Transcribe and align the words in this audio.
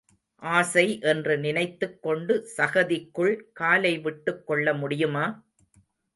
ஆசை 0.41 0.85
என்று 1.01 1.37
நினைத்துக் 1.37 2.01
கொண்டு 2.01 2.47
சகதிக்குள் 2.57 3.35
காலை 3.53 3.99
விட்டுக் 3.99 4.47
கொள்ள 4.47 4.73
முடியுமா? 4.73 5.25